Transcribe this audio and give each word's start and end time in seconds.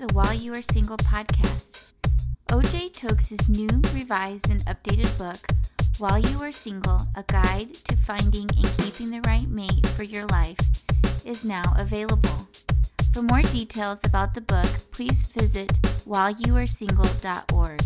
the 0.00 0.14
While 0.14 0.32
You 0.32 0.54
Are 0.54 0.62
Single 0.62 0.96
podcast. 0.96 1.92
OJ 2.48 2.90
Toks' 2.94 3.50
new, 3.50 3.68
revised, 3.92 4.48
and 4.48 4.64
updated 4.64 5.12
book, 5.18 5.36
While 5.98 6.18
You 6.18 6.40
Are 6.40 6.52
Single 6.52 7.06
A 7.16 7.22
Guide 7.24 7.74
to 7.74 7.96
Finding 7.98 8.48
and 8.56 8.66
Keeping 8.78 9.10
the 9.10 9.20
Right 9.26 9.46
Mate 9.46 9.86
for 9.88 10.04
Your 10.04 10.24
Life, 10.28 10.56
is 11.26 11.44
now 11.44 11.62
available. 11.76 12.48
For 13.12 13.20
more 13.20 13.42
details 13.42 14.00
about 14.02 14.32
the 14.32 14.40
book, 14.40 14.70
please 14.90 15.24
visit 15.24 15.70
whileyouaresingle.org. 16.08 17.82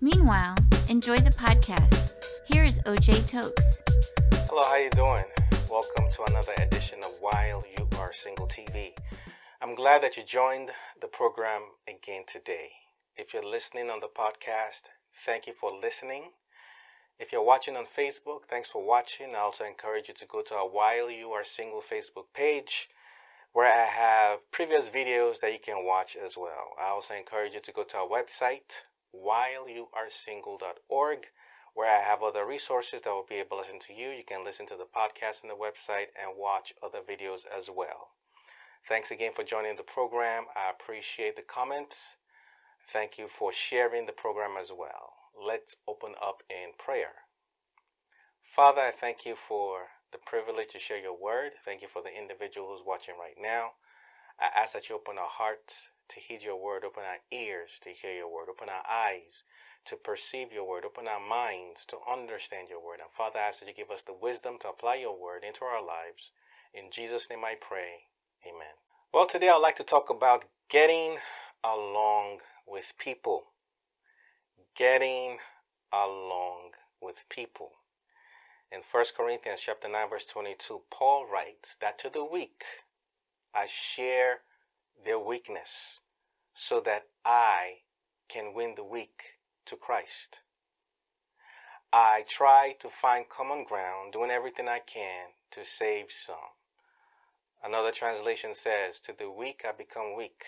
Meanwhile, 0.00 0.54
enjoy 0.88 1.18
the 1.18 1.30
podcast. 1.30 2.12
Here 2.46 2.64
is 2.64 2.78
OJ 2.86 3.28
Toks. 3.28 3.80
Hello, 4.48 4.62
how 4.62 4.76
you 4.76 4.88
doing? 4.92 5.24
Welcome 5.70 6.06
to 6.10 6.24
another 6.30 6.54
edition 6.62 7.00
of 7.04 7.10
While 7.20 7.64
You 7.76 7.86
Are 7.98 8.14
Single 8.14 8.46
TV. 8.46 8.94
I'm 9.60 9.74
glad 9.74 10.04
that 10.04 10.16
you 10.16 10.22
joined 10.22 10.70
the 11.00 11.08
program 11.08 11.62
again 11.88 12.22
today. 12.28 12.68
If 13.16 13.34
you're 13.34 13.44
listening 13.44 13.90
on 13.90 13.98
the 13.98 14.06
podcast, 14.06 14.82
thank 15.26 15.48
you 15.48 15.52
for 15.52 15.72
listening. 15.72 16.30
If 17.18 17.32
you're 17.32 17.42
watching 17.42 17.74
on 17.74 17.84
Facebook, 17.84 18.44
thanks 18.48 18.70
for 18.70 18.86
watching. 18.86 19.34
I 19.34 19.40
also 19.40 19.64
encourage 19.64 20.06
you 20.06 20.14
to 20.14 20.26
go 20.26 20.42
to 20.42 20.54
our 20.54 20.68
While 20.68 21.10
You 21.10 21.30
Are 21.30 21.42
Single 21.42 21.82
Facebook 21.82 22.26
page 22.32 22.88
where 23.52 23.66
I 23.66 23.86
have 23.86 24.48
previous 24.52 24.90
videos 24.90 25.40
that 25.40 25.52
you 25.52 25.58
can 25.58 25.84
watch 25.84 26.14
as 26.14 26.36
well. 26.36 26.76
I 26.80 26.90
also 26.90 27.14
encourage 27.14 27.54
you 27.54 27.60
to 27.60 27.72
go 27.72 27.82
to 27.82 27.96
our 27.96 28.06
website, 28.06 28.84
whileyouaresingle.org, 29.12 31.26
where 31.74 31.90
I 31.90 31.98
have 32.04 32.22
other 32.22 32.46
resources 32.46 33.02
that 33.02 33.10
will 33.10 33.26
be 33.28 33.42
to 33.42 33.56
listen 33.56 33.80
to 33.88 33.92
you. 33.92 34.10
You 34.10 34.22
can 34.24 34.44
listen 34.44 34.66
to 34.66 34.76
the 34.76 34.84
podcast 34.84 35.42
on 35.42 35.48
the 35.48 35.56
website 35.56 36.12
and 36.14 36.38
watch 36.38 36.74
other 36.80 37.00
videos 37.00 37.44
as 37.52 37.68
well. 37.68 38.12
Thanks 38.88 39.10
again 39.10 39.32
for 39.34 39.44
joining 39.44 39.76
the 39.76 39.82
program. 39.82 40.44
I 40.56 40.70
appreciate 40.70 41.36
the 41.36 41.42
comments. 41.42 42.16
Thank 42.90 43.18
you 43.18 43.28
for 43.28 43.52
sharing 43.52 44.06
the 44.06 44.16
program 44.16 44.52
as 44.58 44.70
well. 44.72 45.12
Let's 45.36 45.76
open 45.86 46.14
up 46.24 46.42
in 46.48 46.72
prayer. 46.78 47.28
Father, 48.42 48.80
I 48.80 48.90
thank 48.90 49.26
you 49.26 49.36
for 49.36 49.88
the 50.10 50.16
privilege 50.16 50.68
to 50.72 50.78
share 50.78 51.02
your 51.02 51.12
word. 51.12 51.52
Thank 51.66 51.82
you 51.82 51.88
for 51.88 52.00
the 52.00 52.18
individual 52.18 52.68
who's 52.68 52.80
watching 52.86 53.16
right 53.20 53.36
now. 53.38 53.72
I 54.40 54.58
ask 54.58 54.72
that 54.72 54.88
you 54.88 54.94
open 54.94 55.18
our 55.18 55.28
hearts 55.28 55.90
to 56.08 56.18
heed 56.18 56.42
your 56.42 56.56
word, 56.56 56.82
open 56.82 57.02
our 57.04 57.20
ears 57.30 57.72
to 57.82 57.90
hear 57.90 58.14
your 58.14 58.32
word, 58.32 58.48
open 58.48 58.70
our 58.70 58.90
eyes 58.90 59.44
to 59.84 59.96
perceive 59.96 60.50
your 60.50 60.66
word, 60.66 60.84
open 60.86 61.06
our 61.06 61.20
minds 61.20 61.84
to 61.90 61.98
understand 62.10 62.68
your 62.70 62.82
word. 62.82 63.00
And 63.02 63.12
Father, 63.12 63.38
I 63.38 63.48
ask 63.48 63.60
that 63.60 63.68
you 63.68 63.74
give 63.74 63.90
us 63.90 64.04
the 64.04 64.16
wisdom 64.18 64.56
to 64.62 64.70
apply 64.70 64.94
your 64.94 65.20
word 65.20 65.44
into 65.46 65.66
our 65.66 65.84
lives. 65.84 66.32
In 66.72 66.84
Jesus' 66.90 67.28
name 67.28 67.44
I 67.44 67.54
pray. 67.60 68.08
Amen. 68.46 68.78
Well, 69.12 69.26
today 69.26 69.48
I'd 69.48 69.58
like 69.58 69.76
to 69.76 69.82
talk 69.82 70.10
about 70.10 70.44
getting 70.70 71.16
along 71.64 72.38
with 72.66 72.94
people. 72.98 73.46
Getting 74.76 75.38
along 75.92 76.70
with 77.02 77.24
people. 77.28 77.70
In 78.70 78.80
1 78.88 79.04
Corinthians 79.16 79.60
chapter 79.60 79.88
9 79.88 80.10
verse 80.10 80.26
22, 80.26 80.82
Paul 80.88 81.26
writes 81.26 81.76
that 81.80 81.98
to 81.98 82.10
the 82.10 82.24
weak 82.24 82.62
I 83.52 83.66
share 83.66 84.42
their 85.04 85.18
weakness 85.18 86.00
so 86.54 86.80
that 86.80 87.04
I 87.24 87.78
can 88.28 88.54
win 88.54 88.74
the 88.76 88.84
weak 88.84 89.38
to 89.66 89.74
Christ. 89.74 90.40
I 91.92 92.22
try 92.28 92.74
to 92.80 92.88
find 92.88 93.28
common 93.28 93.64
ground, 93.64 94.12
doing 94.12 94.30
everything 94.30 94.68
I 94.68 94.78
can 94.78 95.30
to 95.52 95.64
save 95.64 96.06
some. 96.10 96.54
Another 97.64 97.90
translation 97.90 98.54
says, 98.54 99.00
To 99.00 99.12
the 99.16 99.30
weak 99.30 99.64
I 99.68 99.72
become 99.76 100.16
weak. 100.16 100.44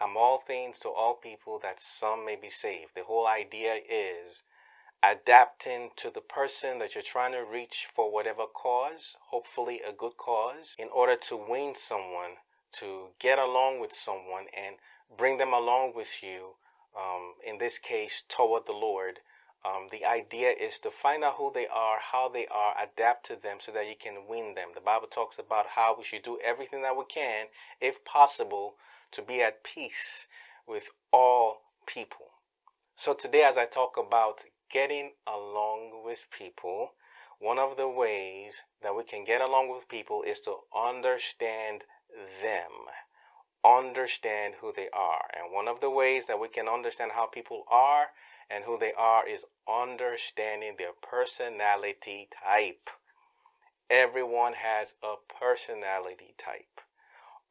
I'm 0.00 0.16
all 0.16 0.38
things 0.38 0.78
to 0.80 0.88
all 0.88 1.14
people 1.14 1.58
that 1.62 1.80
some 1.80 2.24
may 2.24 2.36
be 2.36 2.48
saved. 2.48 2.92
The 2.94 3.04
whole 3.04 3.26
idea 3.26 3.74
is 3.74 4.42
adapting 5.02 5.90
to 5.96 6.10
the 6.10 6.20
person 6.20 6.78
that 6.78 6.94
you're 6.94 7.02
trying 7.02 7.32
to 7.32 7.44
reach 7.44 7.86
for 7.92 8.12
whatever 8.12 8.44
cause, 8.46 9.16
hopefully 9.28 9.80
a 9.86 9.92
good 9.92 10.16
cause, 10.16 10.74
in 10.78 10.88
order 10.94 11.16
to 11.16 11.36
win 11.36 11.74
someone, 11.76 12.36
to 12.72 13.08
get 13.18 13.38
along 13.38 13.80
with 13.80 13.92
someone 13.92 14.46
and 14.56 14.76
bring 15.16 15.38
them 15.38 15.52
along 15.52 15.92
with 15.94 16.22
you, 16.22 16.54
um, 16.98 17.34
in 17.46 17.58
this 17.58 17.78
case, 17.78 18.22
toward 18.28 18.66
the 18.66 18.72
Lord. 18.72 19.20
Um, 19.64 19.88
the 19.90 20.06
idea 20.06 20.54
is 20.58 20.78
to 20.80 20.90
find 20.90 21.22
out 21.22 21.34
who 21.36 21.52
they 21.52 21.66
are, 21.66 21.98
how 22.12 22.28
they 22.28 22.46
are, 22.46 22.74
adapt 22.82 23.26
to 23.26 23.36
them 23.36 23.58
so 23.60 23.70
that 23.72 23.88
you 23.88 23.94
can 23.98 24.26
win 24.28 24.54
them. 24.54 24.68
The 24.74 24.80
Bible 24.80 25.06
talks 25.06 25.38
about 25.38 25.66
how 25.76 25.94
we 25.96 26.04
should 26.04 26.22
do 26.22 26.38
everything 26.42 26.82
that 26.82 26.96
we 26.96 27.04
can, 27.04 27.46
if 27.80 28.04
possible, 28.04 28.76
to 29.12 29.22
be 29.22 29.42
at 29.42 29.62
peace 29.62 30.26
with 30.66 30.90
all 31.12 31.62
people. 31.86 32.26
So 32.96 33.12
today, 33.12 33.42
as 33.42 33.58
I 33.58 33.66
talk 33.66 33.96
about 33.98 34.44
getting 34.70 35.12
along 35.26 36.02
with 36.04 36.26
people, 36.30 36.92
one 37.38 37.58
of 37.58 37.76
the 37.76 37.88
ways 37.88 38.62
that 38.82 38.96
we 38.96 39.02
can 39.02 39.24
get 39.24 39.40
along 39.40 39.70
with 39.70 39.88
people 39.88 40.22
is 40.22 40.40
to 40.40 40.56
understand 40.76 41.84
them, 42.42 42.70
understand 43.64 44.54
who 44.60 44.72
they 44.74 44.88
are. 44.92 45.24
And 45.34 45.52
one 45.52 45.68
of 45.68 45.80
the 45.80 45.90
ways 45.90 46.26
that 46.26 46.40
we 46.40 46.48
can 46.48 46.68
understand 46.68 47.12
how 47.14 47.26
people 47.26 47.64
are 47.70 48.08
and 48.50 48.64
who 48.64 48.78
they 48.78 48.92
are 48.92 49.26
is 49.26 49.44
understanding 49.68 50.74
their 50.76 50.92
personality 50.92 52.28
type. 52.44 52.90
Everyone 53.88 54.54
has 54.54 54.94
a 55.02 55.14
personality 55.40 56.34
type. 56.36 56.80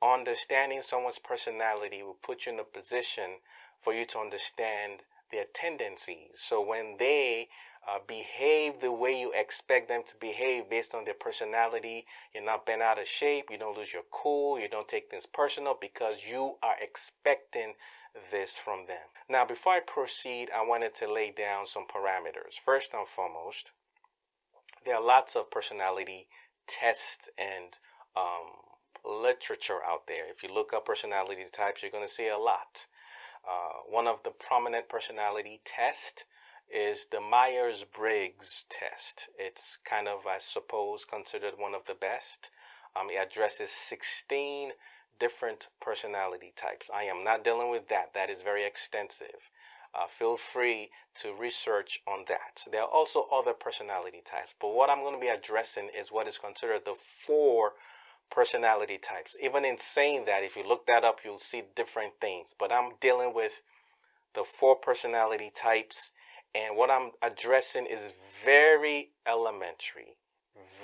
Understanding 0.02 0.82
someone's 0.82 1.20
personality 1.20 2.02
will 2.04 2.18
put 2.22 2.46
you 2.46 2.54
in 2.54 2.60
a 2.60 2.64
position 2.64 3.40
for 3.78 3.94
you 3.94 4.06
to 4.06 4.20
understand 4.20 5.02
their 5.32 5.46
tendencies. 5.54 6.36
So 6.36 6.66
when 6.66 6.96
they 6.98 7.50
uh, 7.88 8.00
behave 8.08 8.80
the 8.80 8.92
way 8.92 9.20
you 9.20 9.32
expect 9.34 9.88
them 9.88 10.04
to 10.08 10.16
behave 10.20 10.70
based 10.70 10.94
on 10.94 11.06
their 11.06 11.14
personality, 11.14 12.06
you're 12.34 12.44
not 12.44 12.66
bent 12.66 12.82
out 12.82 13.00
of 13.00 13.08
shape, 13.08 13.46
you 13.50 13.58
don't 13.58 13.78
lose 13.78 13.94
your 13.94 14.04
cool, 14.12 14.60
you 14.60 14.68
don't 14.68 14.88
take 14.88 15.10
things 15.10 15.26
personal 15.26 15.78
because 15.80 16.18
you 16.30 16.56
are 16.62 16.76
expecting 16.82 17.74
this 18.32 18.58
from 18.58 18.86
them. 18.88 19.10
Now, 19.30 19.46
before 19.46 19.74
I 19.74 19.80
proceed, 19.80 20.50
I 20.56 20.66
wanted 20.66 20.96
to 20.96 21.12
lay 21.12 21.32
down 21.32 21.66
some 21.66 21.86
parameters. 21.86 22.56
First 22.64 22.92
and 22.94 23.08
foremost, 23.08 23.72
there 24.86 24.96
are 24.96 25.04
lots 25.04 25.36
of 25.36 25.52
personality 25.52 26.28
tests 26.68 27.30
and 27.38 27.78
um, 28.16 28.70
literature 29.06 29.80
out 29.88 30.08
there. 30.08 30.30
If 30.30 30.44
you 30.44 30.54
look 30.54 30.74
up 30.74 30.86
personality 30.86 31.44
types, 31.52 31.82
you're 31.82 31.92
going 31.92 32.08
to 32.08 32.14
see 32.14 32.28
a 32.28 32.38
lot. 32.38 32.88
Uh, 33.48 33.82
one 33.90 34.08
of 34.08 34.24
the 34.24 34.32
prominent 34.32 34.90
personality 34.90 35.62
tests 35.66 36.26
is 36.74 37.08
the 37.12 37.22
Myers 37.22 37.84
Briggs 37.84 38.66
test. 38.70 39.28
It's 39.38 39.78
kind 39.84 40.08
of, 40.08 40.28
I 40.28 40.38
suppose, 40.40 41.06
considered 41.06 41.54
one 41.58 41.74
of 41.74 41.86
the 41.86 41.96
best. 41.96 42.52
Um, 42.96 43.10
it 43.10 43.18
addresses 43.18 43.72
16 43.72 44.72
different 45.20 45.68
personality 45.82 46.54
types. 46.56 46.90
I 46.94 47.04
am 47.04 47.24
not 47.24 47.44
dealing 47.44 47.70
with 47.70 47.90
that, 47.90 48.14
that 48.14 48.30
is 48.30 48.42
very 48.42 48.66
extensive. 48.66 49.52
Uh, 49.94 50.08
feel 50.08 50.38
free 50.38 50.90
to 51.16 51.34
research 51.34 52.00
on 52.08 52.26
that. 52.28 52.62
There 52.72 52.84
are 52.84 52.88
also 52.88 53.28
other 53.34 53.54
personality 53.54 54.22
types, 54.24 54.54
but 54.60 54.74
what 54.74 54.90
I'm 54.90 55.02
going 55.02 55.16
to 55.16 55.20
be 55.20 55.28
addressing 55.28 55.90
is 55.98 56.10
what 56.12 56.28
is 56.28 56.38
considered 56.38 56.86
the 56.86 56.96
four 56.96 57.74
personality 58.30 59.00
types. 59.00 59.36
Even 59.42 59.66
in 59.66 59.78
saying 59.80 60.26
that, 60.26 60.44
if 60.44 60.56
you 60.56 60.68
look 60.68 60.86
that 60.86 61.04
up, 61.04 61.20
you'll 61.26 61.40
see 61.40 61.64
different 61.76 62.14
things. 62.22 62.54
But 62.58 62.72
I'm 62.72 62.92
dealing 63.02 63.34
with 63.34 63.62
the 64.36 64.44
four 64.44 64.76
personality 64.76 65.52
types, 65.54 66.12
and 66.54 66.78
what 66.78 66.92
I'm 66.92 67.12
addressing 67.22 67.88
is 67.88 68.14
very 68.46 69.10
elementary, 69.28 70.18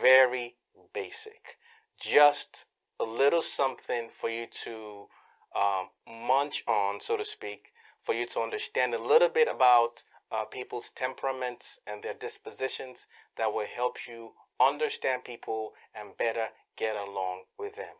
very 0.01 0.55
basic. 0.93 1.57
Just 1.99 2.65
a 2.99 3.03
little 3.03 3.41
something 3.41 4.09
for 4.11 4.29
you 4.29 4.45
to 4.63 5.07
um, 5.55 5.89
munch 6.07 6.63
on, 6.67 6.99
so 6.99 7.17
to 7.17 7.25
speak, 7.25 7.71
for 7.97 8.13
you 8.13 8.25
to 8.27 8.39
understand 8.39 8.93
a 8.93 9.01
little 9.01 9.29
bit 9.29 9.47
about 9.47 10.03
uh, 10.31 10.45
people's 10.45 10.89
temperaments 10.89 11.79
and 11.87 12.03
their 12.03 12.13
dispositions 12.13 13.07
that 13.37 13.53
will 13.53 13.67
help 13.67 13.97
you 14.07 14.33
understand 14.59 15.23
people 15.23 15.73
and 15.93 16.17
better 16.17 16.47
get 16.77 16.95
along 16.95 17.43
with 17.57 17.75
them. 17.75 17.95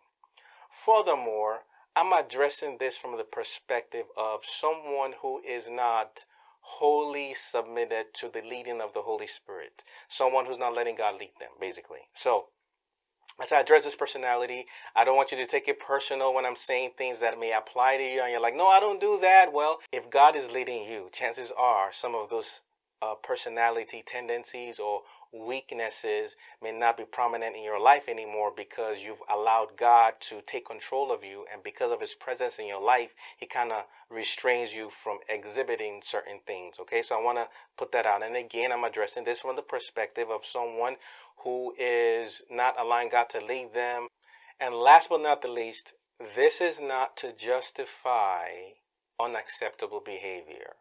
Furthermore, 0.70 1.64
I'm 1.96 2.12
addressing 2.12 2.78
this 2.78 2.98
from 2.98 3.18
the 3.18 3.24
perspective 3.24 4.06
of 4.18 4.42
someone 4.44 5.14
who 5.22 5.42
is 5.48 5.70
not 5.70 6.26
wholly 6.60 7.34
submitted 7.34 8.08
to 8.16 8.30
the 8.30 8.42
leading 8.42 8.82
of 8.82 8.94
the 8.94 9.04
Holy 9.04 9.28
Spirit, 9.28 9.84
someone 10.10 10.46
who's 10.46 10.58
not 10.58 10.74
letting 10.74 10.96
God 10.96 11.20
lead 11.20 11.32
them, 11.40 11.52
basically. 11.60 12.00
So, 12.14 12.48
as 13.42 13.52
I 13.52 13.60
address 13.60 13.84
this 13.84 13.96
personality, 13.96 14.66
I 14.96 15.04
don't 15.04 15.16
want 15.16 15.32
you 15.32 15.38
to 15.38 15.46
take 15.46 15.68
it 15.68 15.80
personal 15.80 16.34
when 16.34 16.46
I'm 16.46 16.56
saying 16.56 16.92
things 16.98 17.20
that 17.20 17.40
may 17.40 17.54
apply 17.54 17.98
to 17.98 18.04
you 18.04 18.22
and 18.22 18.32
you're 18.32 18.42
like, 18.42 18.56
no, 18.56 18.68
I 18.68 18.80
don't 18.80 19.02
do 19.02 19.20
that. 19.22 19.52
Well, 19.52 19.80
if 19.92 20.10
God 20.10 20.36
is 20.36 20.50
leading 20.50 20.90
you, 20.90 21.10
chances 21.12 21.52
are 21.58 21.92
some 21.92 22.16
of 22.16 22.30
those 22.30 22.62
uh, 23.02 23.16
personality 23.16 24.04
tendencies 24.06 24.80
or 24.80 25.02
weaknesses 25.34 26.36
may 26.62 26.72
not 26.72 26.98
be 26.98 27.04
prominent 27.04 27.56
in 27.56 27.64
your 27.64 27.80
life 27.80 28.08
anymore 28.08 28.52
because 28.56 29.04
you've 29.04 29.22
allowed 29.32 29.78
God 29.78 30.14
to 30.22 30.42
take 30.46 30.66
control 30.66 31.12
of 31.12 31.24
you. 31.24 31.46
And 31.52 31.64
because 31.64 31.92
of 31.92 32.00
his 32.00 32.14
presence 32.14 32.58
in 32.58 32.68
your 32.68 32.82
life, 32.82 33.12
he 33.38 33.46
kind 33.46 33.72
of 33.72 33.84
restrains 34.10 34.74
you 34.74 34.90
from 34.90 35.20
exhibiting 35.30 36.02
certain 36.04 36.40
things. 36.46 36.78
Okay, 36.80 37.02
so 37.02 37.20
I 37.20 37.24
want 37.24 37.38
to 37.38 37.48
put 37.78 37.92
that 37.92 38.06
out. 38.06 38.24
And 38.24 38.36
again, 38.36 38.72
I'm 38.72 38.84
addressing 38.84 39.26
this 39.26 39.42
from 39.42 39.56
the 39.56 39.62
perspective 39.62 40.30
of 40.30 40.46
someone 40.46 40.96
who 41.44 41.74
is 41.78 42.42
not 42.50 42.80
allowing 42.80 43.10
God 43.10 43.30
to 43.30 43.46
lead 43.46 43.74
them. 43.74 44.08
And 44.60 44.74
last 44.74 45.10
but 45.10 45.22
not 45.22 45.42
the 45.42 45.50
least, 45.50 45.94
this 46.36 46.62
is 46.62 46.80
not 46.80 47.18
to 47.18 47.34
justify 47.34 48.48
unacceptable 49.20 50.02
behavior. 50.04 50.76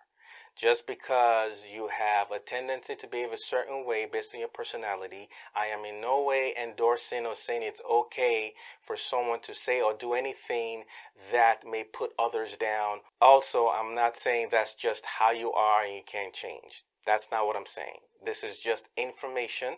Just 0.57 0.87
because 0.87 1.63
you 1.73 1.89
have 1.89 2.31
a 2.31 2.39
tendency 2.39 2.95
to 2.95 3.09
behave 3.09 3.33
a 3.33 3.37
certain 3.37 3.85
way 3.85 4.07
based 4.11 4.35
on 4.35 4.41
your 4.41 4.49
personality, 4.49 5.29
I 5.55 5.67
am 5.67 5.85
in 5.85 6.01
no 6.01 6.23
way 6.23 6.55
endorsing 6.61 7.27
or 7.27 7.35
saying 7.35 7.63
it's 7.65 7.83
okay 7.91 8.55
for 8.81 8.97
someone 8.97 9.41
to 9.41 9.55
say 9.55 9.83
or 9.83 9.95
do 9.95 10.13
anything 10.13 10.85
that 11.33 11.67
may 11.69 11.83
put 11.83 12.13
others 12.19 12.57
down. 12.57 12.99
Also, 13.21 13.69
I'm 13.69 13.97
not 13.97 14.17
saying 14.17 14.49
that's 14.51 14.75
just 14.75 15.05
how 15.19 15.33
you 15.33 15.53
are 15.53 15.85
and 15.85 15.95
you 15.95 16.03
can't 16.07 16.33
change. 16.33 16.85
That's 17.05 17.29
not 17.33 17.47
what 17.47 17.57
I'm 17.57 17.67
saying. 17.67 17.99
This 18.25 18.45
is 18.45 18.57
just 18.57 18.89
information 18.97 19.75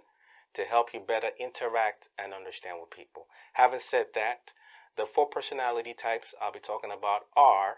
to 0.53 0.63
help 0.63 0.93
you 0.93 1.01
better 1.01 1.31
interact 1.41 2.11
and 2.19 2.35
understand 2.35 2.79
with 2.81 2.91
people. 2.91 3.27
Having 3.55 3.81
said 3.81 4.07
that, 4.15 4.53
the 4.97 5.07
four 5.07 5.27
personality 5.27 5.95
types 5.95 6.35
I'll 6.41 6.53
be 6.53 6.59
talking 6.59 6.91
about 6.91 7.27
are 7.35 7.77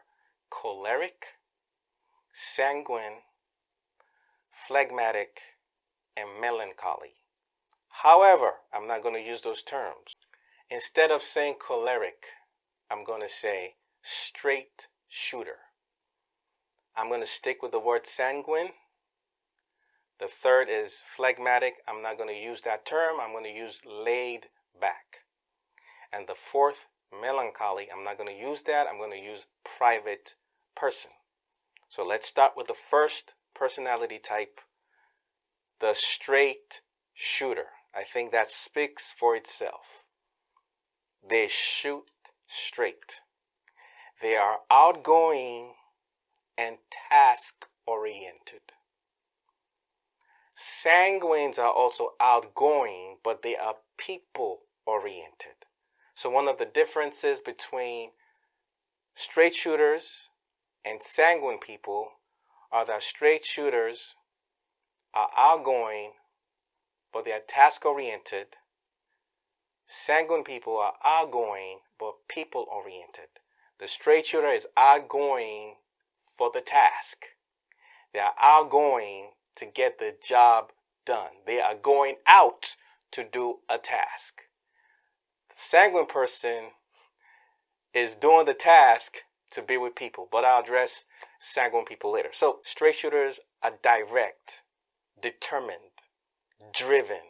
choleric, 0.51 1.38
sanguine, 2.33 3.23
phlegmatic, 4.51 5.41
and 6.17 6.41
melancholy. 6.41 7.15
However, 8.03 8.55
I'm 8.73 8.87
not 8.87 9.03
going 9.03 9.15
to 9.15 9.21
use 9.21 9.41
those 9.41 9.63
terms. 9.63 10.17
Instead 10.71 11.11
of 11.11 11.23
saying 11.23 11.57
choleric, 11.61 12.27
I'm 12.91 13.05
going 13.05 13.23
to 13.23 13.29
say 13.29 13.75
straight 14.03 14.89
shooter. 15.09 15.59
I'm 16.97 17.09
going 17.09 17.21
to 17.21 17.27
stick 17.27 17.63
with 17.63 17.73
the 17.73 17.79
word 17.79 18.07
sanguine. 18.07 18.71
The 20.19 20.27
third 20.27 20.69
is 20.69 21.03
phlegmatic. 21.05 21.77
I'm 21.87 22.03
not 22.03 22.17
going 22.19 22.29
to 22.29 22.41
use 22.41 22.63
that 22.63 22.85
term. 22.85 23.21
I'm 23.21 23.33
going 23.33 23.45
to 23.45 23.51
use 23.51 23.81
laid 23.87 24.47
back. 24.81 25.19
And 26.13 26.27
the 26.27 26.35
fourth, 26.35 26.87
melancholy, 27.13 27.89
I'm 27.93 28.05
not 28.05 28.19
going 28.19 28.29
to 28.29 28.35
use 28.35 28.63
that. 28.63 28.87
I'm 28.91 28.99
going 28.99 29.13
to 29.13 29.19
use 29.19 29.47
private 29.65 30.35
person. 30.75 31.13
So 31.89 32.05
let's 32.05 32.29
start 32.29 32.53
with 32.57 32.67
the 32.67 32.75
first 32.75 33.35
personality 33.55 34.19
type, 34.19 34.61
the 35.81 35.95
straight 35.95 36.83
shooter. 37.15 37.69
I 37.95 38.05
think 38.05 38.31
that 38.33 38.51
speaks 38.51 39.11
for 39.11 39.35
itself. 39.35 40.05
They 41.27 41.49
shoot 41.49 42.11
straight. 42.47 43.21
They 44.21 44.37
are 44.37 44.59
outgoing 44.71 45.75
and 46.57 46.79
task 47.11 47.67
oriented. 47.87 48.73
Sanguines 50.57 51.59
are 51.59 51.73
also 51.73 52.15
outgoing, 52.21 53.19
but 53.23 53.43
they 53.43 53.57
are 53.57 53.77
people 53.97 54.63
oriented. 54.87 55.65
So, 56.15 56.29
one 56.29 56.49
of 56.49 56.59
the 56.59 56.67
differences 56.67 57.41
between 57.41 58.11
straight 59.15 59.55
shooters 59.55 60.28
and 60.85 61.03
sanguine 61.03 61.59
people 61.59 62.09
are 62.71 62.85
that 62.87 63.03
straight 63.03 63.45
shooters 63.45 64.15
are 65.15 65.31
outgoing, 65.37 66.13
but 67.13 67.25
they 67.25 67.33
are 67.33 67.41
task 67.47 67.85
oriented. 67.85 68.57
Sanguine 69.87 70.45
people 70.45 70.77
are 70.77 70.95
outgoing, 71.05 71.79
but 71.99 72.15
people 72.29 72.67
oriented. 72.71 73.29
The 73.79 73.89
straight 73.89 74.27
shooter 74.27 74.51
is 74.51 74.67
outgoing 74.77 75.77
for 76.37 76.51
the 76.53 76.61
task. 76.61 77.25
They 78.13 78.21
are 78.21 78.35
outgoing 78.41 79.31
to 79.57 79.67
get 79.67 79.99
the 79.99 80.17
job 80.23 80.73
done. 81.07 81.31
They 81.47 81.61
are 81.61 81.75
going 81.75 82.17
out 82.27 82.77
to 83.13 83.25
do 83.25 83.61
a 83.69 83.79
task. 83.79 84.43
The 85.49 85.57
sanguine 85.57 86.07
person 86.07 86.71
is 87.95 88.15
doing 88.15 88.47
the 88.47 88.55
task 88.55 89.23
to 89.51 89.63
be 89.63 89.77
with 89.77 89.95
people, 89.95 90.29
but 90.31 90.45
I'll 90.45 90.63
address 90.63 91.05
sanguine 91.39 91.85
people 91.85 92.13
later. 92.13 92.31
So, 92.33 92.59
straight 92.63 92.97
shooters 92.97 93.41
are 93.63 93.75
direct, 93.83 94.63
determined, 95.21 96.03
driven, 96.73 97.21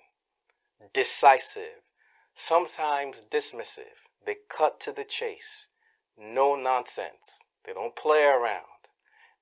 decisive, 0.93 1.82
sometimes 2.35 3.25
dismissive. 3.31 4.06
They 4.25 4.37
cut 4.49 4.81
to 4.81 4.93
the 4.93 5.05
chase, 5.05 5.69
no 6.19 6.56
nonsense. 6.56 7.38
They 7.65 7.73
don't 7.73 7.97
play 7.97 8.25
around. 8.25 8.65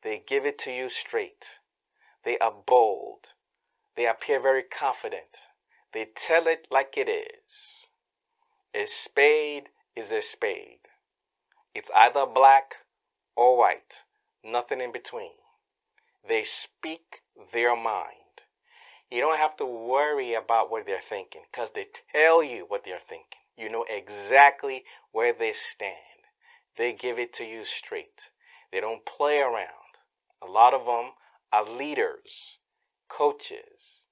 They 0.02 0.22
give 0.26 0.44
it 0.44 0.58
to 0.60 0.72
you 0.72 0.88
straight. 0.88 1.58
They 2.24 2.38
are 2.38 2.54
bold. 2.66 3.34
They 3.96 4.06
appear 4.06 4.40
very 4.40 4.62
confident. 4.62 5.48
They 5.92 6.06
tell 6.14 6.46
it 6.46 6.66
like 6.70 6.94
it 6.96 7.08
is. 7.08 7.86
A 8.74 8.86
spade 8.86 9.70
is 9.94 10.12
a 10.12 10.20
spade. 10.20 10.85
It's 11.76 11.90
either 11.94 12.24
black 12.24 12.76
or 13.36 13.58
white, 13.58 14.04
nothing 14.42 14.80
in 14.80 14.92
between. 14.92 15.36
They 16.26 16.42
speak 16.42 17.20
their 17.52 17.76
mind. 17.76 18.40
You 19.10 19.20
don't 19.20 19.36
have 19.36 19.58
to 19.58 19.66
worry 19.66 20.32
about 20.32 20.70
what 20.70 20.86
they're 20.86 20.98
thinking 20.98 21.42
because 21.52 21.72
they 21.72 21.88
tell 22.14 22.42
you 22.42 22.64
what 22.66 22.84
they're 22.84 22.98
thinking. 22.98 23.42
You 23.58 23.70
know 23.70 23.84
exactly 23.90 24.84
where 25.12 25.34
they 25.34 25.52
stand. 25.52 26.24
They 26.78 26.94
give 26.94 27.18
it 27.18 27.34
to 27.34 27.44
you 27.44 27.66
straight. 27.66 28.30
They 28.72 28.80
don't 28.80 29.04
play 29.04 29.40
around. 29.40 30.00
A 30.40 30.46
lot 30.46 30.72
of 30.72 30.86
them 30.86 31.10
are 31.52 31.68
leaders, 31.68 32.56
coaches, 33.06 34.06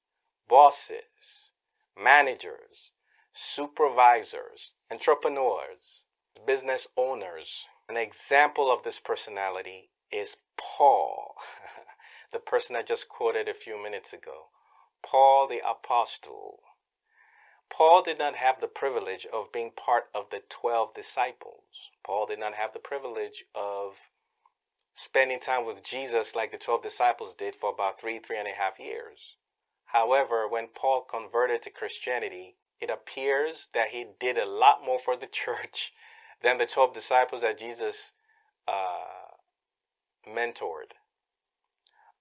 bosses, 0.47 1.53
managers, 1.99 2.93
supervisors, 3.33 4.75
entrepreneurs, 4.91 6.04
business 6.47 6.89
owners. 6.97 7.67
An 7.89 7.97
example 7.97 8.73
of 8.73 8.83
this 8.83 9.01
personality 9.01 9.91
is 10.11 10.37
Paul, 10.57 11.35
the 12.33 12.39
person 12.39 12.77
I 12.77 12.83
just 12.83 13.09
quoted 13.09 13.49
a 13.49 13.55
few 13.55 13.83
minutes 13.83 14.13
ago. 14.13 14.49
Paul 15.05 15.47
the 15.49 15.61
Apostle. 15.69 16.61
Paul 17.71 18.03
did 18.03 18.19
not 18.19 18.37
have 18.37 18.61
the 18.61 18.69
privilege 18.69 19.27
of 19.33 19.53
being 19.53 19.73
part 19.73 20.05
of 20.15 20.31
the 20.31 20.43
12 20.49 20.95
disciples. 20.95 21.91
Paul 22.05 22.27
did 22.27 22.39
not 22.39 22.55
have 22.55 22.73
the 22.73 22.79
privilege 22.79 23.45
of 23.55 23.97
spending 24.95 25.41
time 25.41 25.67
with 25.67 25.83
Jesus 25.83 26.37
like 26.37 26.53
the 26.53 26.59
12 26.59 26.83
disciples 26.83 27.35
did 27.35 27.57
for 27.57 27.71
about 27.73 28.01
three, 28.01 28.19
three 28.19 28.39
and 28.39 28.49
a 28.49 28.53
half 28.53 28.79
years. 28.79 29.37
However, 29.87 30.49
when 30.49 30.69
Paul 30.69 31.03
converted 31.03 31.63
to 31.63 31.71
Christianity, 31.71 32.57
it 32.81 32.91
appears 32.91 33.69
that 33.75 33.89
he 33.89 34.07
did 34.19 34.39
a 34.39 34.47
lot 34.49 34.85
more 34.85 34.99
for 34.99 35.17
the 35.17 35.27
church 35.33 35.93
than 36.45 36.59
the 36.59 36.67
12 36.67 36.93
disciples 36.93 37.41
that 37.41 37.59
Jesus 37.59 38.13
uh, 38.69 39.33
mentored. 40.29 40.93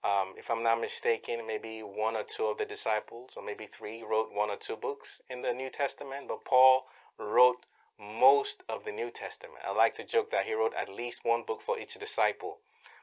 Um, 0.03 0.33
if 0.37 0.49
I'm 0.49 0.63
not 0.63 0.81
mistaken, 0.81 1.45
maybe 1.45 1.79
one 1.79 2.15
or 2.15 2.23
two 2.23 2.45
of 2.45 2.57
the 2.57 2.65
disciples, 2.65 3.31
or 3.35 3.43
maybe 3.45 3.67
three, 3.67 4.03
wrote 4.09 4.29
one 4.33 4.49
or 4.49 4.55
two 4.55 4.75
books 4.75 5.21
in 5.29 5.41
the 5.41 5.53
New 5.53 5.69
Testament, 5.69 6.27
but 6.27 6.45
Paul 6.45 6.85
wrote 7.19 7.65
most 7.99 8.63
of 8.67 8.85
the 8.85 8.91
New 8.91 9.11
Testament. 9.11 9.59
I 9.67 9.73
like 9.73 9.95
to 9.95 10.05
joke 10.05 10.31
that 10.31 10.45
he 10.45 10.53
wrote 10.53 10.73
at 10.79 10.89
least 10.89 11.19
one 11.23 11.43
book 11.45 11.61
for 11.61 11.77
each 11.77 11.93
disciple, 11.93 12.57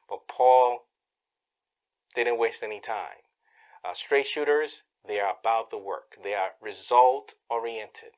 but 0.09 0.27
Paul 0.27 0.87
didn't 2.15 2.39
waste 2.39 2.63
any 2.63 2.81
time. 2.81 3.25
Uh, 3.85 3.95
straight 3.95 4.27
shooters, 4.27 4.83
they 5.07 5.21
are 5.21 5.35
about 5.41 5.71
the 5.71 5.79
work, 5.79 6.17
they 6.23 6.35
are 6.35 6.51
result 6.63 7.35
oriented, 7.49 8.13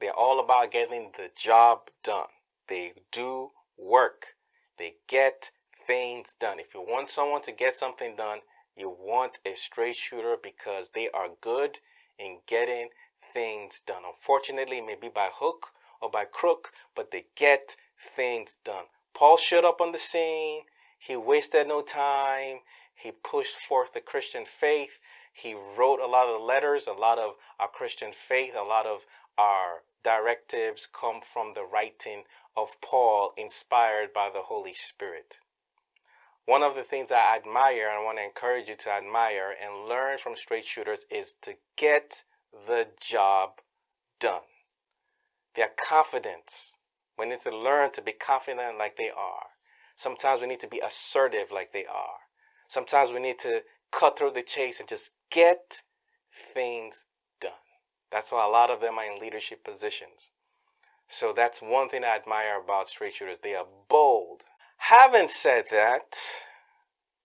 they're 0.00 0.12
all 0.12 0.38
about 0.38 0.70
getting 0.70 1.10
the 1.16 1.30
job 1.36 1.90
done. 2.04 2.28
They 2.68 2.92
do 3.10 3.50
work. 3.76 4.34
They 4.78 4.94
get 5.08 5.50
things 5.86 6.34
done. 6.38 6.60
If 6.60 6.74
you 6.74 6.80
want 6.80 7.10
someone 7.10 7.42
to 7.42 7.52
get 7.52 7.76
something 7.76 8.14
done, 8.16 8.40
you 8.76 8.88
want 8.90 9.38
a 9.44 9.54
straight 9.56 9.96
shooter 9.96 10.36
because 10.40 10.90
they 10.94 11.08
are 11.10 11.28
good 11.40 11.78
in 12.18 12.38
getting 12.46 12.90
things 13.32 13.80
done. 13.86 14.02
Unfortunately, 14.06 14.80
maybe 14.80 15.08
by 15.08 15.30
hook 15.32 15.68
or 16.00 16.10
by 16.10 16.24
crook, 16.24 16.70
but 16.94 17.10
they 17.10 17.26
get 17.36 17.76
things 17.98 18.56
done. 18.64 18.84
Paul 19.14 19.36
showed 19.36 19.64
up 19.64 19.80
on 19.80 19.92
the 19.92 19.98
scene. 19.98 20.62
He 20.98 21.16
wasted 21.16 21.66
no 21.66 21.82
time. 21.82 22.58
He 22.94 23.12
pushed 23.12 23.56
forth 23.56 23.92
the 23.92 24.00
Christian 24.00 24.44
faith. 24.44 25.00
He 25.32 25.54
wrote 25.54 26.00
a 26.00 26.06
lot 26.06 26.28
of 26.28 26.40
letters, 26.40 26.86
a 26.86 26.92
lot 26.92 27.18
of 27.18 27.34
our 27.60 27.68
Christian 27.68 28.10
faith, 28.12 28.54
a 28.58 28.62
lot 28.62 28.86
of 28.86 29.06
our 29.38 29.82
directives 30.04 30.88
come 30.92 31.20
from 31.22 31.54
the 31.54 31.64
writing 31.64 32.24
of 32.56 32.80
Paul 32.82 33.32
inspired 33.38 34.12
by 34.12 34.30
the 34.32 34.42
Holy 34.42 34.74
Spirit. 34.74 35.38
one 36.46 36.62
of 36.62 36.74
the 36.74 36.82
things 36.82 37.12
I 37.12 37.36
admire 37.36 37.88
and 37.88 38.00
I 38.00 38.04
want 38.04 38.18
to 38.18 38.24
encourage 38.24 38.68
you 38.68 38.76
to 38.76 38.90
admire 38.90 39.54
and 39.62 39.88
learn 39.88 40.16
from 40.18 40.34
straight 40.34 40.64
shooters 40.64 41.04
is 41.10 41.34
to 41.42 41.54
get 41.76 42.24
the 42.66 42.88
job 43.00 43.60
done. 44.18 44.42
Their 45.56 45.68
confidence. 45.76 46.76
We 47.18 47.26
need 47.26 47.42
to 47.42 47.56
learn 47.56 47.92
to 47.92 48.02
be 48.02 48.12
confident 48.12 48.78
like 48.78 48.96
they 48.96 49.10
are. 49.10 49.48
Sometimes 49.96 50.40
we 50.40 50.46
need 50.46 50.60
to 50.60 50.68
be 50.68 50.80
assertive 50.80 51.52
like 51.52 51.72
they 51.72 51.84
are. 51.84 52.20
Sometimes 52.68 53.12
we 53.12 53.20
need 53.20 53.38
to 53.40 53.62
cut 53.92 54.18
through 54.18 54.32
the 54.32 54.42
chase 54.42 54.80
and 54.80 54.88
just 54.88 55.10
get 55.30 55.82
things. 56.54 57.04
That's 58.10 58.32
why 58.32 58.44
a 58.44 58.50
lot 58.50 58.70
of 58.70 58.80
them 58.80 58.98
are 58.98 59.04
in 59.04 59.20
leadership 59.20 59.64
positions. 59.64 60.30
So 61.08 61.32
that's 61.32 61.60
one 61.60 61.88
thing 61.88 62.04
I 62.04 62.16
admire 62.16 62.60
about 62.62 62.88
straight 62.88 63.14
shooters. 63.14 63.38
They 63.42 63.54
are 63.54 63.66
bold. 63.88 64.42
Having 64.76 65.28
said 65.28 65.64
that, 65.70 66.16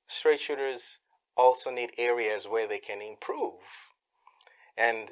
straight 0.07 0.39
shooters 0.39 0.99
also 1.35 1.69
need 1.69 1.91
areas 1.97 2.47
where 2.47 2.67
they 2.67 2.79
can 2.79 3.01
improve. 3.01 3.89
And 4.77 5.11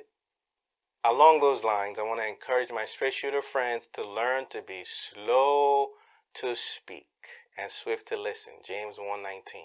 along 1.04 1.40
those 1.40 1.64
lines, 1.64 2.00
I 2.00 2.04
want 2.04 2.22
to 2.22 2.28
encourage 2.28 2.72
my 2.72 2.86
straight 2.86 3.14
shooter 3.14 3.42
friends 3.42 3.90
to 3.94 4.08
learn 4.08 4.46
to 4.50 4.62
be 4.62 4.84
slow 4.86 5.90
to 6.36 6.56
speak 6.56 7.08
and 7.58 7.70
swift 7.72 8.08
to 8.08 8.18
listen. 8.18 8.54
James 8.64 8.98
119. 8.98 9.64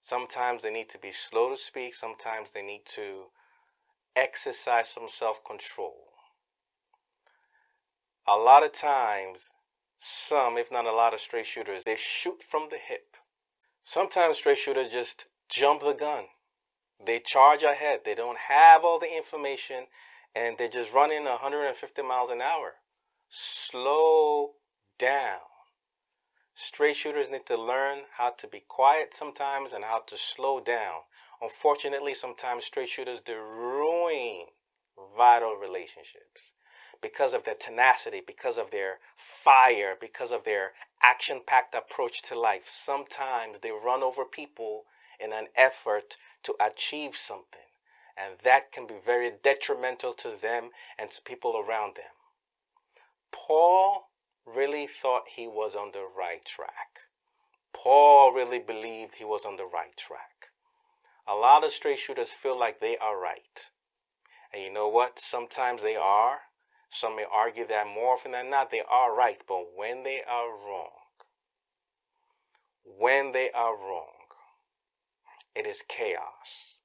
Sometimes 0.00 0.62
they 0.62 0.72
need 0.72 0.88
to 0.90 0.98
be 0.98 1.12
slow 1.12 1.50
to 1.50 1.56
speak, 1.56 1.94
sometimes 1.94 2.52
they 2.52 2.62
need 2.62 2.82
to 2.86 3.26
exercise 4.16 4.88
some 4.88 5.08
self-control 5.08 6.12
a 8.26 8.36
lot 8.36 8.64
of 8.64 8.72
times, 8.72 9.50
some, 9.98 10.56
if 10.56 10.70
not 10.70 10.86
a 10.86 10.92
lot 10.92 11.14
of 11.14 11.20
straight 11.20 11.46
shooters, 11.46 11.84
they 11.84 11.96
shoot 11.96 12.42
from 12.42 12.68
the 12.70 12.78
hip. 12.78 13.16
Sometimes 13.84 14.38
straight 14.38 14.58
shooters 14.58 14.88
just 14.88 15.28
jump 15.48 15.80
the 15.80 15.92
gun. 15.92 16.24
They 17.04 17.18
charge 17.18 17.62
ahead. 17.62 18.00
They 18.04 18.14
don't 18.14 18.38
have 18.48 18.84
all 18.84 19.00
the 19.00 19.14
information 19.14 19.86
and 20.34 20.56
they're 20.56 20.68
just 20.68 20.94
running 20.94 21.24
150 21.24 22.02
miles 22.02 22.30
an 22.30 22.40
hour. 22.40 22.74
Slow 23.28 24.52
down. 24.98 25.40
Straight 26.54 26.96
shooters 26.96 27.30
need 27.30 27.46
to 27.46 27.60
learn 27.60 28.02
how 28.18 28.30
to 28.30 28.46
be 28.46 28.62
quiet 28.66 29.12
sometimes 29.14 29.72
and 29.72 29.84
how 29.84 30.00
to 30.06 30.16
slow 30.16 30.60
down. 30.60 31.02
Unfortunately, 31.42 32.14
sometimes 32.14 32.64
straight 32.64 32.88
shooters 32.88 33.22
they 33.22 33.34
ruin 33.34 34.46
vital 35.16 35.56
relationships 35.56 36.52
because 37.00 37.34
of 37.34 37.42
their 37.42 37.56
tenacity, 37.56 38.22
because 38.24 38.56
of 38.56 38.70
their 38.70 39.00
fire, 39.16 39.96
because 40.00 40.30
of 40.30 40.44
their 40.44 40.70
action 41.02 41.40
packed 41.44 41.74
approach 41.74 42.22
to 42.22 42.38
life. 42.38 42.68
Sometimes 42.68 43.58
they 43.58 43.72
run 43.72 44.04
over 44.04 44.24
people 44.24 44.84
in 45.18 45.32
an 45.32 45.48
effort 45.56 46.16
to 46.44 46.54
achieve 46.60 47.16
something, 47.16 47.72
and 48.16 48.38
that 48.44 48.70
can 48.70 48.86
be 48.86 48.94
very 49.04 49.32
detrimental 49.42 50.12
to 50.12 50.36
them 50.40 50.70
and 50.96 51.10
to 51.10 51.20
people 51.22 51.56
around 51.56 51.96
them. 51.96 52.14
Paul 53.32 54.10
really 54.46 54.86
thought 54.86 55.22
he 55.34 55.48
was 55.48 55.74
on 55.74 55.90
the 55.92 56.06
right 56.16 56.44
track. 56.44 57.00
Paul 57.74 58.32
really 58.32 58.60
believed 58.60 59.14
he 59.16 59.24
was 59.24 59.44
on 59.44 59.56
the 59.56 59.66
right 59.66 59.96
track. 59.96 60.51
A 61.26 61.34
lot 61.34 61.64
of 61.64 61.72
straight 61.72 61.98
shooters 61.98 62.32
feel 62.32 62.58
like 62.58 62.80
they 62.80 62.96
are 62.98 63.20
right. 63.20 63.70
And 64.52 64.62
you 64.62 64.72
know 64.72 64.88
what? 64.88 65.18
Sometimes 65.18 65.82
they 65.82 65.96
are, 65.96 66.40
some 66.90 67.16
may 67.16 67.24
argue 67.32 67.66
that 67.66 67.86
more 67.86 68.14
often 68.14 68.32
than 68.32 68.50
not 68.50 68.70
they 68.70 68.82
are 68.90 69.16
right, 69.16 69.40
but 69.46 69.66
when 69.74 70.02
they 70.02 70.22
are 70.28 70.50
wrong, 70.50 70.90
when 72.84 73.32
they 73.32 73.50
are 73.52 73.76
wrong, 73.76 74.12
it 75.54 75.66
is 75.66 75.82
chaos. 75.86 76.76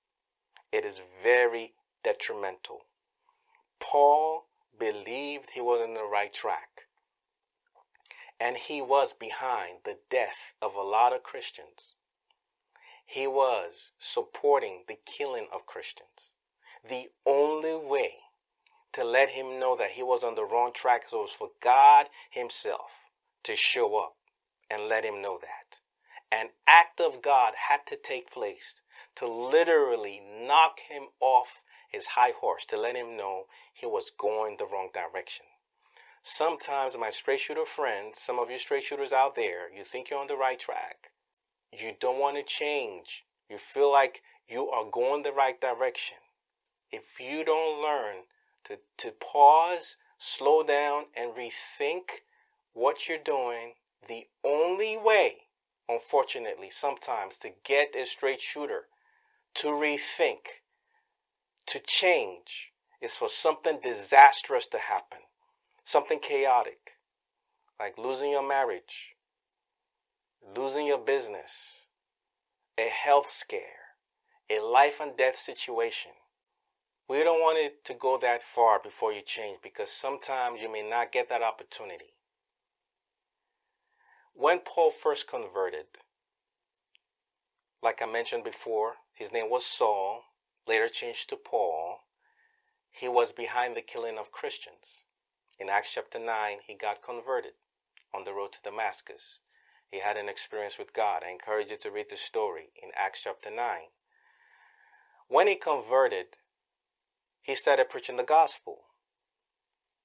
It 0.71 0.85
is 0.85 1.01
very 1.23 1.73
detrimental. 2.03 2.81
Paul 3.79 4.47
believed 4.79 5.51
he 5.51 5.61
was 5.61 5.81
on 5.81 5.93
the 5.93 6.03
right 6.03 6.33
track. 6.33 6.83
And 8.39 8.57
he 8.57 8.81
was 8.81 9.13
behind 9.13 9.79
the 9.83 9.97
death 10.09 10.53
of 10.61 10.75
a 10.75 10.81
lot 10.81 11.13
of 11.13 11.23
Christians. 11.23 11.95
He 13.09 13.25
was 13.25 13.91
supporting 13.97 14.83
the 14.87 14.99
killing 15.05 15.47
of 15.53 15.65
Christians. 15.65 16.33
The 16.87 17.07
only 17.25 17.73
way 17.73 18.11
to 18.91 19.05
let 19.05 19.29
him 19.29 19.59
know 19.59 19.77
that 19.77 19.91
he 19.91 20.03
was 20.03 20.25
on 20.25 20.35
the 20.35 20.43
wrong 20.43 20.71
track. 20.73 21.05
Was 21.13 21.31
for 21.31 21.49
God 21.63 22.07
Himself 22.29 23.05
to 23.43 23.55
show 23.55 23.97
up 23.97 24.17
and 24.69 24.89
let 24.89 25.05
him 25.05 25.21
know 25.21 25.39
that. 25.41 25.79
An 26.29 26.49
act 26.67 26.99
of 26.99 27.21
God 27.21 27.53
had 27.69 27.87
to 27.87 27.95
take 27.95 28.29
place 28.29 28.81
to 29.15 29.25
literally 29.25 30.21
knock 30.45 30.79
him 30.89 31.03
off 31.21 31.61
his 31.89 32.07
high 32.07 32.33
horse, 32.37 32.65
to 32.65 32.77
let 32.77 32.97
him 32.97 33.15
know 33.15 33.45
he 33.73 33.85
was 33.85 34.11
going 34.11 34.57
the 34.57 34.65
wrong 34.65 34.89
direction. 34.93 35.45
Sometimes, 36.21 36.97
my 36.97 37.09
straight 37.09 37.39
shooter 37.39 37.65
friends, 37.65 38.19
some 38.19 38.37
of 38.37 38.49
you 38.49 38.59
straight 38.59 38.83
shooters 38.83 39.13
out 39.13 39.35
there, 39.35 39.73
you 39.73 39.85
think 39.85 40.09
you're 40.09 40.19
on 40.19 40.27
the 40.27 40.35
right 40.35 40.59
track. 40.59 41.11
You 41.71 41.93
don't 41.99 42.19
want 42.19 42.37
to 42.37 42.43
change. 42.43 43.25
You 43.49 43.57
feel 43.57 43.91
like 43.91 44.21
you 44.47 44.69
are 44.69 44.89
going 44.89 45.23
the 45.23 45.31
right 45.31 45.59
direction. 45.59 46.17
If 46.91 47.19
you 47.19 47.43
don't 47.43 47.81
learn 47.81 48.23
to, 48.65 48.79
to 48.97 49.11
pause, 49.11 49.97
slow 50.17 50.63
down, 50.63 51.05
and 51.15 51.31
rethink 51.31 52.23
what 52.73 53.07
you're 53.07 53.17
doing. 53.17 53.73
The 54.07 54.27
only 54.43 54.97
way, 54.97 55.47
unfortunately, 55.89 56.69
sometimes 56.69 57.37
to 57.39 57.51
get 57.63 57.95
a 57.95 58.05
straight 58.05 58.41
shooter 58.41 58.85
to 59.55 59.67
rethink, 59.67 60.61
to 61.67 61.79
change, 61.79 62.71
is 63.01 63.15
for 63.15 63.29
something 63.29 63.79
disastrous 63.81 64.67
to 64.67 64.77
happen, 64.77 65.19
something 65.83 66.19
chaotic, 66.19 66.97
like 67.79 67.97
losing 67.97 68.31
your 68.31 68.47
marriage, 68.47 69.15
losing 70.55 70.87
your 70.87 70.99
business, 70.99 71.85
a 72.77 72.87
health 72.87 73.29
scare, 73.29 73.95
a 74.49 74.59
life 74.59 74.99
and 74.99 75.17
death 75.17 75.37
situation 75.37 76.11
we 77.09 77.23
don't 77.23 77.39
want 77.39 77.57
it 77.57 77.85
to 77.85 77.93
go 77.93 78.17
that 78.17 78.41
far 78.41 78.81
before 78.81 79.13
you 79.13 79.21
change 79.21 79.59
because 79.63 79.89
sometimes 79.89 80.61
you 80.61 80.71
may 80.71 80.87
not 80.87 81.13
get 81.13 81.29
that 81.29 81.41
opportunity. 81.41 82.15
When 84.33 84.59
Paul 84.59 84.91
first 84.91 85.25
converted, 85.25 85.85
like 87.81 88.01
I 88.01 88.05
mentioned 88.07 88.43
before, 88.43 88.95
his 89.13 89.31
name 89.31 89.49
was 89.49 89.65
Saul, 89.65 90.23
later 90.67 90.89
changed 90.89 91.29
to 91.29 91.37
Paul. 91.37 92.01
He 92.91 93.07
was 93.07 93.31
behind 93.31 93.75
the 93.75 93.81
killing 93.81 94.17
of 94.17 94.33
Christians. 94.33 95.05
In 95.57 95.69
Acts 95.69 95.93
chapter 95.93 96.19
9, 96.19 96.57
he 96.67 96.75
got 96.75 97.01
converted 97.01 97.53
on 98.13 98.25
the 98.25 98.33
road 98.33 98.51
to 98.51 98.59
Damascus. 98.61 99.39
He 99.89 99.99
had 99.99 100.17
an 100.17 100.27
experience 100.27 100.77
with 100.77 100.93
God. 100.93 101.23
I 101.25 101.31
encourage 101.31 101.71
you 101.71 101.77
to 101.77 101.91
read 101.91 102.07
the 102.09 102.17
story 102.17 102.69
in 102.81 102.89
Acts 102.95 103.21
chapter 103.23 103.49
9. 103.49 103.79
When 105.29 105.47
he 105.47 105.55
converted, 105.55 106.37
he 107.41 107.55
started 107.55 107.89
preaching 107.89 108.17
the 108.17 108.23
gospel. 108.23 108.79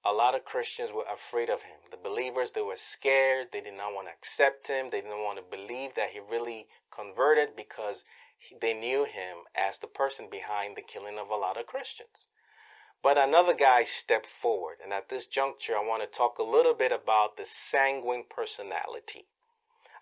A 0.04 0.12
lot 0.12 0.34
of 0.34 0.44
Christians 0.44 0.90
were 0.92 1.04
afraid 1.12 1.48
of 1.48 1.62
him. 1.62 1.78
The 1.90 1.96
believers, 1.96 2.52
they 2.52 2.62
were 2.62 2.76
scared. 2.76 3.48
They 3.52 3.60
did 3.60 3.74
not 3.74 3.94
want 3.94 4.08
to 4.08 4.12
accept 4.12 4.68
him. 4.68 4.90
They 4.90 5.00
didn't 5.00 5.22
want 5.22 5.38
to 5.38 5.56
believe 5.56 5.94
that 5.94 6.10
he 6.10 6.20
really 6.20 6.66
converted 6.90 7.56
because 7.56 8.04
they 8.60 8.74
knew 8.74 9.04
him 9.04 9.46
as 9.54 9.78
the 9.78 9.86
person 9.86 10.28
behind 10.30 10.76
the 10.76 10.82
killing 10.82 11.18
of 11.18 11.28
a 11.28 11.36
lot 11.36 11.56
of 11.56 11.66
Christians. 11.66 12.26
But 13.02 13.18
another 13.18 13.54
guy 13.54 13.84
stepped 13.84 14.26
forward. 14.26 14.76
And 14.82 14.92
at 14.92 15.08
this 15.08 15.26
juncture, 15.26 15.76
I 15.76 15.86
want 15.86 16.02
to 16.02 16.08
talk 16.08 16.38
a 16.38 16.44
little 16.44 16.74
bit 16.74 16.92
about 16.92 17.36
the 17.36 17.44
sanguine 17.44 18.24
personality. 18.28 19.26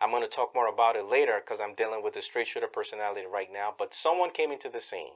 I'm 0.00 0.11
going 0.11 0.23
to 0.23 0.28
talk 0.28 0.54
more 0.54 0.69
about 0.69 0.97
it 0.97 1.04
later 1.04 1.40
because 1.45 1.61
I'm 1.61 1.75
dealing 1.75 2.02
with 2.02 2.14
the 2.14 2.23
straight 2.23 2.47
shooter 2.47 2.66
personality 2.66 3.26
right 3.30 3.49
now. 3.52 3.75
But 3.76 3.92
someone 3.92 4.30
came 4.30 4.50
into 4.50 4.71
the 4.71 4.80
scene. 4.80 5.12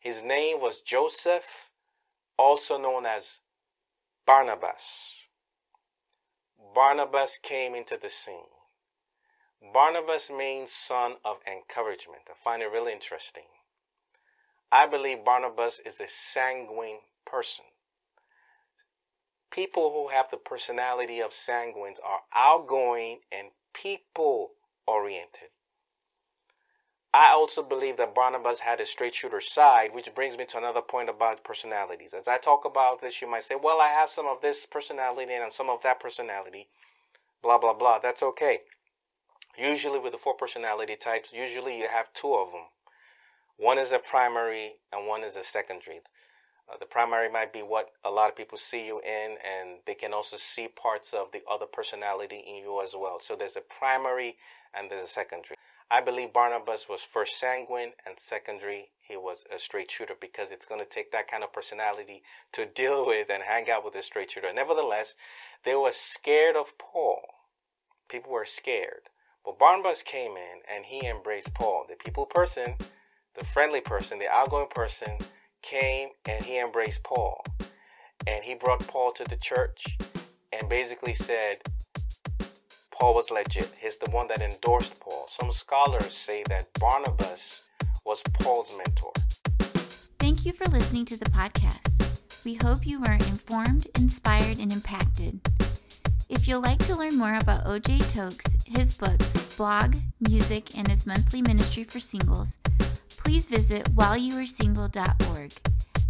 His 0.00 0.22
name 0.22 0.60
was 0.60 0.80
Joseph, 0.80 1.70
also 2.38 2.78
known 2.78 3.04
as 3.04 3.40
Barnabas. 4.26 5.26
Barnabas 6.74 7.38
came 7.42 7.74
into 7.74 7.98
the 8.00 8.08
scene. 8.08 8.50
Barnabas 9.72 10.30
means 10.30 10.72
son 10.72 11.14
of 11.24 11.38
encouragement. 11.46 12.22
I 12.28 12.34
find 12.42 12.62
it 12.62 12.70
really 12.70 12.92
interesting. 12.92 13.44
I 14.70 14.86
believe 14.86 15.24
Barnabas 15.24 15.80
is 15.84 16.00
a 16.00 16.08
sanguine 16.08 17.00
person. 17.26 17.66
People 19.50 19.92
who 19.92 20.08
have 20.08 20.30
the 20.30 20.38
personality 20.38 21.20
of 21.20 21.30
sanguines 21.30 21.98
are 22.04 22.22
outgoing 22.34 23.18
and 23.30 23.48
people 23.72 24.52
oriented. 24.86 25.48
I 27.14 27.30
also 27.32 27.62
believe 27.62 27.98
that 27.98 28.14
Barnabas 28.14 28.60
had 28.60 28.80
a 28.80 28.86
straight 28.86 29.14
shooter 29.14 29.40
side, 29.40 29.90
which 29.92 30.14
brings 30.14 30.38
me 30.38 30.46
to 30.46 30.58
another 30.58 30.80
point 30.80 31.10
about 31.10 31.44
personalities. 31.44 32.14
As 32.14 32.26
I 32.26 32.38
talk 32.38 32.64
about 32.64 33.02
this, 33.02 33.20
you 33.20 33.30
might 33.30 33.42
say, 33.42 33.54
well, 33.54 33.82
I 33.82 33.88
have 33.88 34.08
some 34.08 34.26
of 34.26 34.40
this 34.40 34.64
personality 34.64 35.30
and 35.34 35.52
some 35.52 35.68
of 35.68 35.82
that 35.82 36.00
personality, 36.00 36.68
blah, 37.42 37.58
blah, 37.58 37.74
blah. 37.74 37.98
That's 37.98 38.22
okay. 38.22 38.60
Usually, 39.58 39.98
with 39.98 40.12
the 40.12 40.18
four 40.18 40.34
personality 40.34 40.96
types, 40.96 41.34
usually 41.34 41.78
you 41.78 41.88
have 41.88 42.14
two 42.14 42.32
of 42.32 42.52
them. 42.52 42.64
One 43.58 43.78
is 43.78 43.92
a 43.92 43.98
primary 43.98 44.76
and 44.90 45.06
one 45.06 45.22
is 45.22 45.36
a 45.36 45.44
secondary. 45.44 46.00
Uh, 46.70 46.76
the 46.78 46.86
primary 46.86 47.30
might 47.30 47.52
be 47.52 47.60
what 47.60 47.90
a 48.04 48.10
lot 48.10 48.28
of 48.28 48.36
people 48.36 48.58
see 48.58 48.86
you 48.86 49.00
in, 49.00 49.36
and 49.44 49.80
they 49.86 49.94
can 49.94 50.12
also 50.12 50.36
see 50.36 50.68
parts 50.68 51.12
of 51.12 51.32
the 51.32 51.42
other 51.50 51.66
personality 51.66 52.42
in 52.46 52.56
you 52.56 52.82
as 52.82 52.94
well. 52.96 53.18
So 53.20 53.36
there's 53.36 53.56
a 53.56 53.60
primary 53.60 54.36
and 54.74 54.90
there's 54.90 55.04
a 55.04 55.08
secondary. 55.08 55.56
I 55.90 56.00
believe 56.00 56.32
Barnabas 56.32 56.88
was 56.88 57.02
first 57.02 57.38
sanguine 57.38 57.92
and 58.06 58.18
secondary, 58.18 58.92
he 59.00 59.16
was 59.16 59.44
a 59.54 59.58
straight 59.58 59.90
shooter 59.90 60.14
because 60.18 60.50
it's 60.50 60.64
going 60.64 60.80
to 60.80 60.88
take 60.88 61.12
that 61.12 61.28
kind 61.28 61.44
of 61.44 61.52
personality 61.52 62.22
to 62.52 62.64
deal 62.74 63.06
with 63.06 63.28
and 63.28 63.42
hang 63.42 63.70
out 63.70 63.84
with 63.84 63.94
a 63.94 64.02
straight 64.02 64.30
shooter. 64.30 64.52
Nevertheless, 64.52 65.14
they 65.64 65.74
were 65.74 65.92
scared 65.92 66.56
of 66.56 66.78
Paul. 66.78 67.20
People 68.08 68.32
were 68.32 68.46
scared. 68.46 69.10
But 69.44 69.58
Barnabas 69.58 70.02
came 70.02 70.32
in 70.32 70.60
and 70.72 70.86
he 70.86 71.06
embraced 71.06 71.52
Paul. 71.52 71.84
The 71.88 71.96
people 71.96 72.24
person, 72.24 72.76
the 73.34 73.44
friendly 73.44 73.80
person, 73.80 74.18
the 74.18 74.32
outgoing 74.32 74.68
person 74.70 75.18
came 75.62 76.08
and 76.26 76.44
he 76.44 76.58
embraced 76.58 77.02
Paul. 77.04 77.44
And 78.26 78.44
he 78.44 78.54
brought 78.54 78.86
Paul 78.86 79.12
to 79.12 79.24
the 79.24 79.36
church 79.36 79.96
and 80.52 80.68
basically 80.68 81.14
said 81.14 81.58
Paul 82.92 83.14
was 83.14 83.30
legit. 83.30 83.72
He's 83.80 83.96
the 83.96 84.10
one 84.10 84.28
that 84.28 84.40
endorsed 84.40 85.00
Paul. 85.00 85.26
Some 85.28 85.50
scholars 85.50 86.12
say 86.12 86.44
that 86.48 86.68
Barnabas 86.78 87.62
was 88.04 88.22
Paul's 88.34 88.72
mentor. 88.76 89.12
Thank 90.18 90.46
you 90.46 90.52
for 90.52 90.66
listening 90.66 91.04
to 91.06 91.16
the 91.16 91.30
podcast. 91.30 91.88
We 92.44 92.54
hope 92.54 92.86
you 92.86 93.00
were 93.00 93.14
informed, 93.14 93.88
inspired, 93.96 94.58
and 94.58 94.72
impacted. 94.72 95.40
If 96.28 96.48
you'd 96.48 96.58
like 96.58 96.78
to 96.86 96.96
learn 96.96 97.16
more 97.16 97.36
about 97.36 97.64
OJ 97.64 97.98
Toks, 98.12 98.56
his 98.66 98.94
books, 98.94 99.56
blog, 99.56 99.96
music, 100.28 100.76
and 100.78 100.88
his 100.88 101.06
monthly 101.06 101.42
ministry 101.42 101.84
for 101.84 102.00
singles, 102.00 102.56
please 103.32 103.46
visit 103.46 103.84
whileyouaresingle.org. 103.94 105.52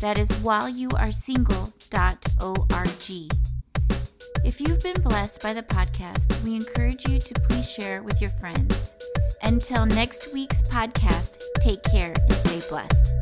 That 0.00 0.19
is 0.19 0.29
whileyouaresingle.org. 0.43 3.33
If 4.45 4.61
you've 4.61 4.83
been 4.83 5.00
blessed 5.00 5.41
by 5.41 5.55
the 5.55 5.62
podcast, 5.62 6.43
we 6.43 6.57
encourage 6.57 7.09
you 7.09 7.21
to 7.21 7.35
please 7.43 7.71
share 7.71 8.02
with 8.02 8.21
your 8.21 8.31
friends. 8.41 8.93
Until 9.45 9.87
next 9.87 10.35
week's 10.35 10.62
podcast, 10.62 11.37
take 11.61 11.85
care 11.85 12.12
and 12.29 12.33
stay 12.33 12.61
blessed. 12.69 13.12